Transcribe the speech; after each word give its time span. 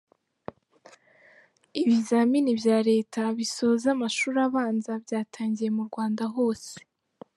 Ibizamini 1.81 2.51
bya 2.59 2.77
Leta 2.89 3.21
bisoza 3.37 3.87
amashuri 3.95 4.37
abanza 4.47 4.91
byatangiye 5.03 5.69
mu 5.77 5.83
Rwanda 5.89 6.23
hose 6.35 6.73